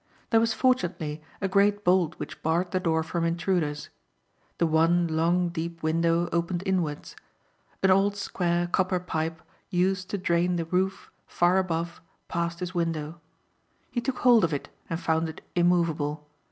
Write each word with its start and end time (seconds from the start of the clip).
There 0.31 0.39
was 0.39 0.51
fortunately 0.55 1.21
a 1.41 1.47
great 1.47 1.83
bolt 1.83 2.15
which 2.17 2.41
barred 2.41 2.71
the 2.71 2.79
door 2.79 3.03
from 3.03 3.23
intruders. 3.23 3.89
The 4.57 4.65
one 4.65 5.05
long, 5.07 5.49
deep 5.49 5.83
window 5.83 6.27
opened 6.31 6.63
inwards. 6.65 7.15
An 7.83 7.91
old 7.91 8.15
square 8.17 8.65
copper 8.65 8.99
pipe 8.99 9.39
used 9.69 10.09
to 10.09 10.17
drain 10.17 10.55
the 10.55 10.65
roof 10.65 11.11
far 11.27 11.59
above 11.59 12.01
passed 12.27 12.61
his 12.61 12.73
window. 12.73 13.21
He 13.91 14.01
took 14.01 14.17
hold 14.17 14.43
of 14.43 14.53
it 14.53 14.69
and 14.89 14.99
found 14.99 15.29
it 15.29 15.41
immovable. 15.53 16.25